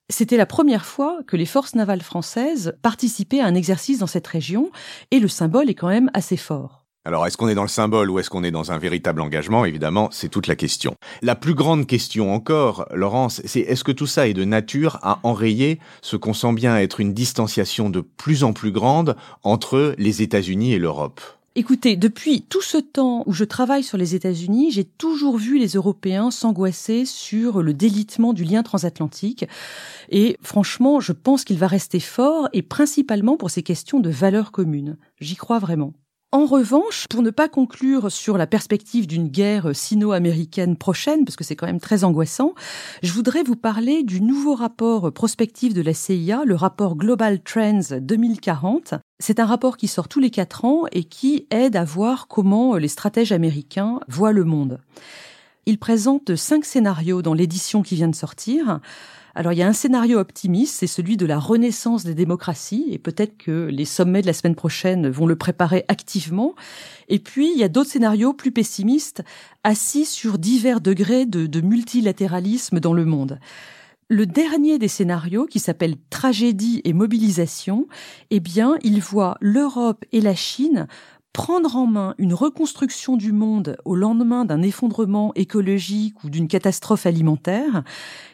C'était 0.08 0.36
la 0.36 0.46
première 0.46 0.86
fois 0.86 1.20
que 1.28 1.36
les 1.36 1.46
forces 1.46 1.76
navales 1.76 2.02
françaises 2.02 2.74
participaient 2.82 3.38
à 3.38 3.46
un 3.46 3.54
exercice 3.54 4.00
dans 4.00 4.08
cette 4.08 4.26
région, 4.26 4.72
et 5.12 5.20
le 5.20 5.28
symbole 5.28 5.70
est 5.70 5.76
quand 5.76 5.86
même 5.86 6.10
assez 6.14 6.36
fort. 6.36 6.79
Alors, 7.06 7.26
est-ce 7.26 7.38
qu'on 7.38 7.48
est 7.48 7.54
dans 7.54 7.62
le 7.62 7.68
symbole 7.68 8.10
ou 8.10 8.18
est-ce 8.18 8.28
qu'on 8.28 8.44
est 8.44 8.50
dans 8.50 8.72
un 8.72 8.78
véritable 8.78 9.22
engagement? 9.22 9.64
Évidemment, 9.64 10.10
c'est 10.12 10.28
toute 10.28 10.46
la 10.46 10.54
question. 10.54 10.96
La 11.22 11.34
plus 11.34 11.54
grande 11.54 11.86
question 11.86 12.34
encore, 12.34 12.86
Laurence, 12.92 13.40
c'est 13.46 13.60
est-ce 13.60 13.84
que 13.84 13.92
tout 13.92 14.06
ça 14.06 14.28
est 14.28 14.34
de 14.34 14.44
nature 14.44 14.98
à 15.00 15.18
enrayer 15.22 15.78
ce 16.02 16.16
qu'on 16.16 16.34
sent 16.34 16.52
bien 16.52 16.76
être 16.76 17.00
une 17.00 17.14
distanciation 17.14 17.88
de 17.88 18.02
plus 18.02 18.44
en 18.44 18.52
plus 18.52 18.70
grande 18.70 19.16
entre 19.44 19.94
les 19.96 20.20
États-Unis 20.20 20.74
et 20.74 20.78
l'Europe? 20.78 21.22
Écoutez, 21.56 21.96
depuis 21.96 22.42
tout 22.42 22.60
ce 22.60 22.76
temps 22.76 23.24
où 23.24 23.32
je 23.32 23.44
travaille 23.44 23.82
sur 23.82 23.96
les 23.96 24.14
États-Unis, 24.14 24.70
j'ai 24.70 24.84
toujours 24.84 25.38
vu 25.38 25.58
les 25.58 25.68
Européens 25.68 26.30
s'angoisser 26.30 27.06
sur 27.06 27.62
le 27.62 27.72
délitement 27.72 28.34
du 28.34 28.44
lien 28.44 28.62
transatlantique. 28.62 29.46
Et 30.10 30.36
franchement, 30.42 31.00
je 31.00 31.12
pense 31.12 31.44
qu'il 31.44 31.58
va 31.58 31.66
rester 31.66 31.98
fort, 31.98 32.50
et 32.52 32.60
principalement 32.60 33.38
pour 33.38 33.50
ces 33.50 33.62
questions 33.62 34.00
de 34.00 34.10
valeurs 34.10 34.52
communes. 34.52 34.98
J'y 35.18 35.36
crois 35.36 35.58
vraiment. 35.58 35.94
En 36.32 36.46
revanche, 36.46 37.08
pour 37.10 37.22
ne 37.22 37.30
pas 37.30 37.48
conclure 37.48 38.12
sur 38.12 38.38
la 38.38 38.46
perspective 38.46 39.08
d'une 39.08 39.26
guerre 39.26 39.74
sino-américaine 39.74 40.76
prochaine, 40.76 41.24
parce 41.24 41.34
que 41.34 41.42
c'est 41.42 41.56
quand 41.56 41.66
même 41.66 41.80
très 41.80 42.04
angoissant, 42.04 42.54
je 43.02 43.12
voudrais 43.12 43.42
vous 43.42 43.56
parler 43.56 44.04
du 44.04 44.20
nouveau 44.20 44.54
rapport 44.54 45.12
prospectif 45.12 45.74
de 45.74 45.82
la 45.82 45.92
CIA, 45.92 46.42
le 46.44 46.54
rapport 46.54 46.94
Global 46.94 47.40
Trends 47.42 47.98
2040. 48.00 48.94
C'est 49.18 49.40
un 49.40 49.44
rapport 49.44 49.76
qui 49.76 49.88
sort 49.88 50.06
tous 50.06 50.20
les 50.20 50.30
quatre 50.30 50.64
ans 50.64 50.84
et 50.92 51.02
qui 51.02 51.48
aide 51.50 51.74
à 51.74 51.82
voir 51.82 52.28
comment 52.28 52.76
les 52.76 52.86
stratèges 52.86 53.32
américains 53.32 53.98
voient 54.06 54.30
le 54.30 54.44
monde. 54.44 54.78
Il 55.66 55.80
présente 55.80 56.36
cinq 56.36 56.64
scénarios 56.64 57.22
dans 57.22 57.34
l'édition 57.34 57.82
qui 57.82 57.96
vient 57.96 58.08
de 58.08 58.14
sortir. 58.14 58.78
Alors 59.34 59.52
il 59.52 59.58
y 59.58 59.62
a 59.62 59.68
un 59.68 59.72
scénario 59.72 60.18
optimiste, 60.18 60.76
c'est 60.78 60.86
celui 60.86 61.16
de 61.16 61.26
la 61.26 61.38
renaissance 61.38 62.04
des 62.04 62.14
démocraties, 62.14 62.86
et 62.90 62.98
peut-être 62.98 63.36
que 63.36 63.68
les 63.70 63.84
sommets 63.84 64.22
de 64.22 64.26
la 64.26 64.32
semaine 64.32 64.54
prochaine 64.54 65.08
vont 65.08 65.26
le 65.26 65.36
préparer 65.36 65.84
activement. 65.88 66.54
Et 67.08 67.18
puis 67.18 67.52
il 67.52 67.58
y 67.58 67.64
a 67.64 67.68
d'autres 67.68 67.90
scénarios 67.90 68.32
plus 68.32 68.52
pessimistes, 68.52 69.22
assis 69.64 70.04
sur 70.04 70.38
divers 70.38 70.80
degrés 70.80 71.26
de, 71.26 71.60
multilatéralisme 71.60 72.80
dans 72.80 72.94
le 72.94 73.04
monde. 73.04 73.38
Le 74.08 74.26
dernier 74.26 74.78
des 74.78 74.88
scénarios, 74.88 75.46
qui 75.46 75.60
s'appelle 75.60 75.94
Tragédie 76.10 76.80
et 76.82 76.92
mobilisation, 76.92 77.86
eh 78.30 78.40
bien, 78.40 78.74
il 78.82 79.00
voit 79.00 79.36
l'Europe 79.40 80.04
et 80.10 80.20
la 80.20 80.34
Chine 80.34 80.88
prendre 81.32 81.76
en 81.76 81.86
main 81.86 82.14
une 82.18 82.34
reconstruction 82.34 83.16
du 83.16 83.32
monde 83.32 83.76
au 83.84 83.94
lendemain 83.94 84.44
d'un 84.44 84.62
effondrement 84.62 85.32
écologique 85.34 86.24
ou 86.24 86.30
d'une 86.30 86.48
catastrophe 86.48 87.06
alimentaire. 87.06 87.84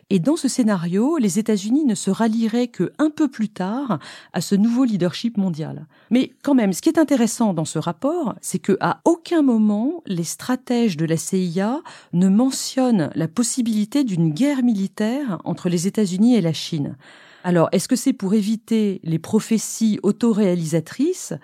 Et 0.08 0.18
dans 0.18 0.36
ce 0.36 0.48
scénario, 0.48 1.18
les 1.18 1.38
États-Unis 1.38 1.84
ne 1.84 1.94
se 1.94 2.10
rallieraient 2.10 2.68
que 2.68 2.92
un 2.98 3.10
peu 3.10 3.28
plus 3.28 3.48
tard 3.48 3.98
à 4.32 4.40
ce 4.40 4.54
nouveau 4.54 4.84
leadership 4.84 5.36
mondial? 5.36 5.86
Mais 6.10 6.32
quand 6.42 6.54
même, 6.54 6.72
ce 6.72 6.80
qui 6.80 6.88
est 6.88 6.98
intéressant 6.98 7.52
dans 7.52 7.64
ce 7.64 7.78
rapport, 7.78 8.34
c'est 8.40 8.60
que 8.60 8.78
à 8.80 9.00
aucun 9.04 9.42
moment 9.42 10.02
les 10.06 10.24
stratèges 10.24 10.96
de 10.96 11.04
la 11.04 11.16
CIA 11.16 11.82
ne 12.12 12.28
mentionnent 12.28 13.10
la 13.14 13.28
possibilité 13.28 14.04
d'une 14.04 14.32
guerre 14.32 14.62
militaire 14.62 15.40
entre 15.44 15.68
les 15.68 15.86
États-Unis 15.86 16.36
et 16.36 16.40
la 16.40 16.52
Chine. 16.52 16.96
Alors, 17.44 17.68
est-ce 17.72 17.88
que 17.88 17.96
c'est 17.96 18.12
pour 18.12 18.34
éviter 18.34 19.00
les 19.04 19.18
prophéties 19.18 20.00
autoréalisatrices? 20.02 21.34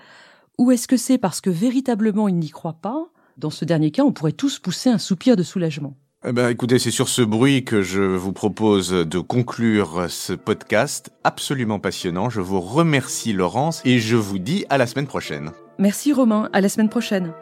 Ou 0.63 0.71
est-ce 0.71 0.87
que 0.87 0.97
c'est 0.97 1.19
parce 1.19 1.41
que 1.41 1.51
véritablement 1.51 2.29
il 2.29 2.37
n'y 2.37 2.51
croit 2.51 2.79
pas 2.81 3.09
Dans 3.37 3.51
ce 3.51 3.65
dernier 3.65 3.91
cas, 3.91 4.05
on 4.05 4.13
pourrait 4.13 4.31
tous 4.31 4.61
pousser 4.61 4.91
un 4.91 4.99
soupir 4.99 5.35
de 5.35 5.43
soulagement. 5.43 5.97
Eh 6.25 6.31
ben, 6.31 6.51
écoutez, 6.51 6.79
c'est 6.79 6.93
sur 6.93 7.09
ce 7.09 7.21
bruit 7.21 7.65
que 7.65 7.83
je 7.83 8.01
vous 8.01 8.33
propose 8.33 8.91
de 8.91 9.19
conclure 9.19 10.07
ce 10.09 10.33
podcast 10.35 11.11
absolument 11.25 11.81
passionnant. 11.81 12.31
Je 12.31 12.41
vous 12.41 12.61
remercie 12.61 13.33
Laurence 13.33 13.83
et 13.85 13.99
je 13.99 14.15
vous 14.15 14.39
dis 14.39 14.65
à 14.71 14.79
la 14.79 14.87
semaine 14.87 15.09
prochaine. 15.09 15.51
Merci 15.81 16.13
Romain, 16.13 16.49
à 16.53 16.61
la 16.61 16.69
semaine 16.69 16.89
prochaine. 16.89 17.33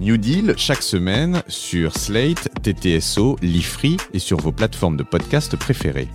New 0.00 0.16
Deal 0.16 0.54
chaque 0.56 0.82
semaine 0.82 1.44
sur 1.46 1.96
Slate, 1.96 2.48
TTSO, 2.64 3.36
Lifree 3.42 3.98
et 4.12 4.18
sur 4.18 4.38
vos 4.38 4.50
plateformes 4.50 4.96
de 4.96 5.04
podcast 5.04 5.54
préférées. 5.54 6.08